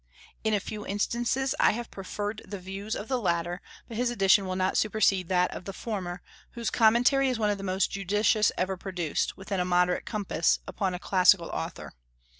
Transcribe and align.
In 0.43 0.55
a 0.55 0.59
few 0.59 0.83
instances 0.83 1.53
I 1.59 1.73
have 1.73 1.91
preferred 1.91 2.41
the 2.43 2.57
views 2.57 2.95
of 2.95 3.07
the 3.07 3.21
latter; 3.21 3.61
but 3.87 3.97
his 3.97 4.09
edition 4.09 4.47
will 4.47 4.55
not 4.55 4.75
supersede 4.75 5.29
that 5.29 5.51
of 5.51 5.65
the 5.65 5.73
former, 5.73 6.23
whose 6.53 6.71
commentary 6.71 7.29
is 7.29 7.37
one 7.37 7.51
of 7.51 7.59
the 7.59 7.63
most 7.63 7.91
judicious 7.91 8.51
ever 8.57 8.77
produced, 8.77 9.37
within 9.37 9.59
a 9.59 9.63
moderate 9.65 10.07
compass, 10.07 10.57
upon 10.67 10.95
a 10.95 10.99
classical 10.99 11.49
author. 11.49 11.93